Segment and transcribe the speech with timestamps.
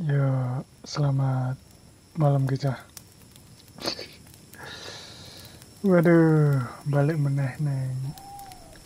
[0.00, 1.60] Ya, selamat
[2.16, 2.72] malam kita.
[5.84, 6.56] Waduh,
[6.88, 8.16] balik meneh neng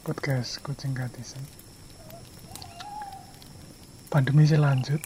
[0.03, 1.39] podcast kucing katisan.
[4.11, 4.99] Pandemi sih lanjut.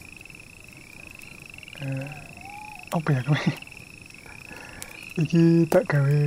[1.84, 2.08] Eh,
[2.88, 3.44] apa ya kowe?
[5.28, 6.20] Iki tak gawe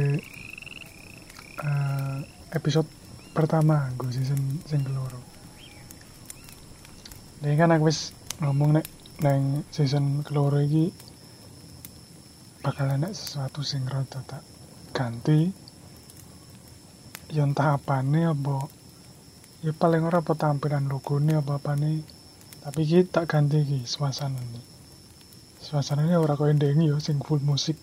[1.57, 2.17] eh,
[2.53, 2.85] episode
[3.33, 5.17] pertama gue season sing keloro.
[7.41, 10.89] Kan aku wis ngomong nek neng season keloro iki
[12.65, 14.41] bakal enak sesuatu sing rada tak
[14.97, 15.53] ganti.
[17.29, 18.65] Ya entah apane apa.
[19.61, 22.01] Ya paling ora apa tampilan logone apa apane.
[22.65, 24.65] Tapi iki tak ganti iki suasana nih
[25.61, 27.77] suasananya ora koyo ndeng ya sing full musik.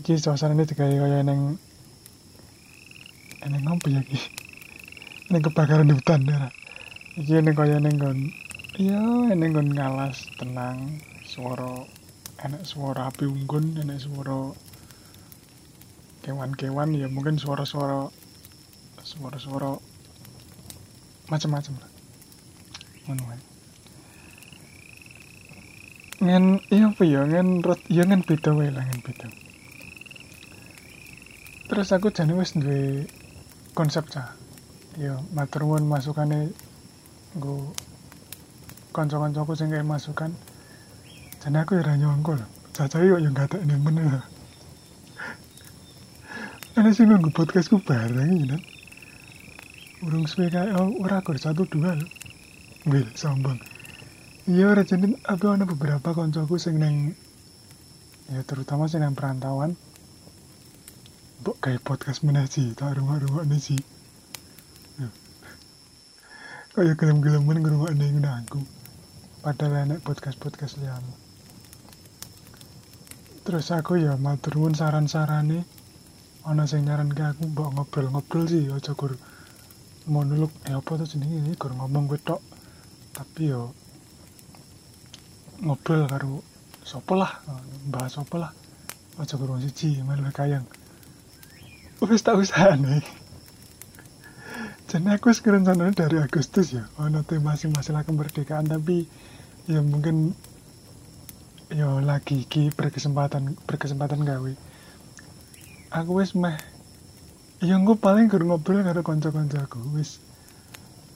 [0.00, 1.60] Iki suasananya digawe kaya neng
[3.44, 4.18] neng apa ya iki?
[5.30, 6.48] Neng kebakaran hutan ya.
[7.20, 8.18] Iki neng kaya neng kon
[8.80, 10.96] iya neng kon ngalas tenang
[11.28, 11.84] suara
[12.40, 14.52] enak suara api unggun enak suara
[16.22, 18.08] kewan-kewan ya mungkin suara-suara
[19.02, 19.76] suara-suara
[21.28, 21.90] macam-macam lah.
[23.08, 23.40] Ngono wae.
[26.22, 29.28] Ngen iya apa ya ngen rot iya ngen beda wae lah ngen beda.
[31.66, 33.08] Terus aku jane wis duwe
[33.74, 34.36] konsep cah.
[35.00, 36.52] Ya matur nuwun masukane
[38.92, 40.30] kanca-kancaku sing kayak masukan.
[41.40, 42.38] Dan aku ya nyongkol.
[42.76, 44.22] Caca yuk yang kata ini bener
[46.72, 48.56] karena sih nunggu podcastku bareng ya
[50.00, 52.08] urung suwe kayak oh ora aku satu dua lho.
[52.88, 53.60] Bil, sombong.
[54.48, 57.12] Iya ora jadi aku ada beberapa koncoku sing neng
[58.32, 59.76] ya terutama sing nang perantauan.
[61.44, 63.80] Bok kayak podcast mana sih, tak rumah-rumah ini sih.
[66.72, 68.81] Gelem-gelemen ngerungok ini yang aku.
[69.42, 71.10] Padahal enak podcast-podcast liamu.
[73.42, 75.66] Terus aku ya matur nuwun saran-sarane
[76.46, 79.18] ana sing nyaran ke aku mbok ngobrol-ngobrol sih aja gur
[80.06, 82.38] monolog eh apa tuh jenenge iki gur ngomong gue tok.
[83.10, 83.74] Tapi yo
[85.58, 86.46] ngobrol karo
[86.86, 87.32] sapa lah,
[87.90, 88.54] bahas sapa lah.
[89.18, 90.70] Aja gur wong siji melu kayang.
[91.98, 93.02] Wis tak usahane.
[94.92, 99.08] Jadi aku sekarang dari Agustus ya, ono tema sing masalah kemerdekaan tapi
[99.64, 100.36] ya mungkin
[101.72, 104.52] ya lagi ki berkesempatan berkesempatan gawe.
[105.96, 106.60] Aku wis meh
[107.64, 110.20] ya gue paling gur ngobrol karo kanca aku wis.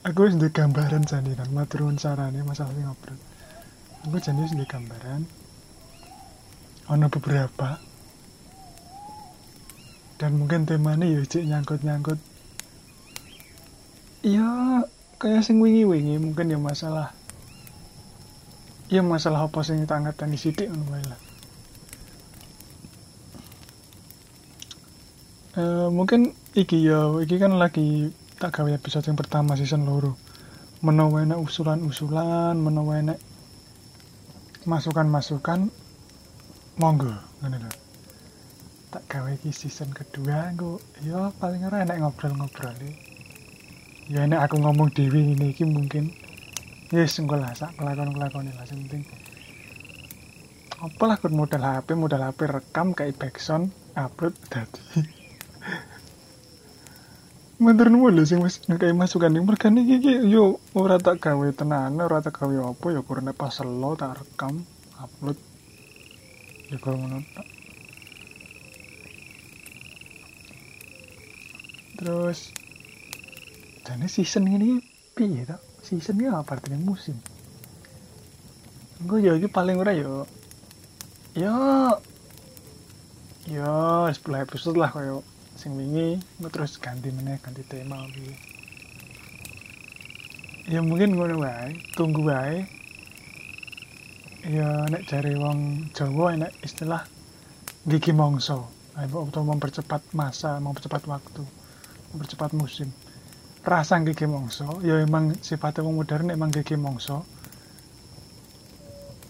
[0.01, 3.21] Aku wis ndek gambaran jane kan maturun sarane masalah sing ngobrol.
[4.09, 5.21] Aku jane wis ndek gambaran
[6.89, 7.77] ono beberapa.
[10.17, 12.36] Dan mungkin temanya ya cek nyangkut-nyangkut
[14.21, 14.81] iya
[15.17, 17.17] kayak sing wingi-wingi mungkin ya masalah
[18.87, 21.19] Iya masalah apa sing tak ngerteni sithik wae lah.
[25.59, 30.15] Eh mungkin iki ya, iki kan lagi tak gawe episode yang pertama season loro.
[30.79, 33.19] Menawa enak usulan-usulan, menawa enak
[34.63, 35.67] masukan-masukan
[36.79, 37.11] monggo
[37.43, 37.71] ngono lho.
[38.87, 42.71] Tak gawe iki season kedua engko ya paling ora enak ngobrol-ngobrol
[44.07, 46.15] Ya enak aku ngomong dewi ini iki mungkin
[46.95, 49.03] yes enggak lah sak kelakon kelakon lah yang penting.
[50.79, 54.79] Apalah kan modal HP modal HP rekam kayak backsound upload tadi
[57.57, 61.99] Mantur nuwun lho sing wis ngekei masukan ning mergane iki yo ora tak gawe tenan
[61.99, 64.63] ora tak gawe apa ya kurang pas lo tak rekam
[65.01, 65.35] upload.
[66.71, 67.19] Ya kalau ngono
[71.97, 72.53] terus
[73.87, 74.83] dan season ini
[75.15, 76.75] piye tak seasonnya apa artinya?
[76.83, 77.15] Musim?
[79.07, 80.27] Gue ini paling ora yo.
[81.31, 81.55] Yo.
[83.47, 85.23] Yo 10 episode lah koyo
[85.55, 86.19] sing wingi.
[86.35, 88.57] Gue terus ganti meneh ganti tema gitu
[90.67, 92.67] ya mungkin ngono wae tunggu wae.
[94.47, 97.03] Ya nek cari wong Jawa nek istilah
[97.87, 101.43] gigi mongso atau mempercepat masa mempercepat waktu
[102.11, 102.91] mempercepat musim
[103.63, 107.25] rasa gigi mongso ya emang sifatnya wong modern emang gigi mongso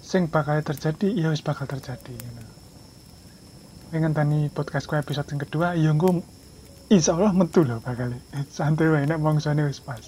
[0.03, 2.57] sing bakal terjadi ya wis bakal terjadi you
[3.87, 6.19] pengen tani podcastku episode yang kedua ya gue
[6.91, 8.15] insya Allah metu loh bakal.
[8.51, 10.03] Santai wae nek mongsone wis pas.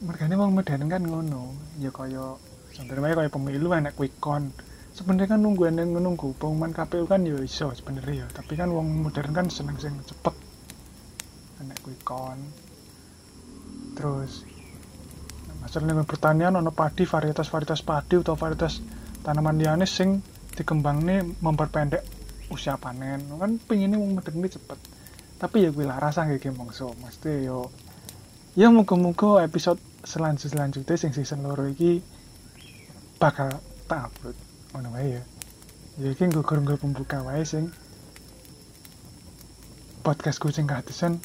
[0.00, 2.40] Mereka ini wong modern kan ngono ya kaya
[2.72, 4.52] santai wae kaya pemilu enak quick count
[4.96, 9.04] sebenarnya kan nunggu enak nunggu pengumuman KPU kan ya iso sebenarnya ya tapi kan wong
[9.04, 10.32] modern kan seneng sing cepet
[11.64, 12.40] enak quick count
[13.96, 14.44] terus
[15.64, 18.84] selain pertanian ono padi varietas-varietas padi atau varietas
[19.24, 20.20] tanaman liane sing
[20.54, 22.04] nih memperpendek
[22.52, 23.24] usia panen.
[23.40, 24.78] Kan pengen mau ini cepet.
[25.40, 26.94] Tapi ya gue lah rasa kayak mongso.
[27.02, 27.72] Mesti yo
[28.54, 32.04] ya muka-muka episode selanjut selanjutnya sing season loro iki
[33.18, 33.50] bakal
[33.90, 34.36] tak upload.
[34.76, 35.22] Ngono wae ya.
[35.98, 37.72] Ya iki kurang pembuka wae sing
[40.04, 41.18] podcast kucing kehabisan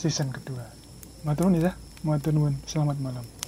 [0.00, 0.64] season kedua.
[1.28, 1.76] Matur nuwun ya.
[2.00, 2.56] Matur nuwun.
[2.64, 3.39] Selamat malam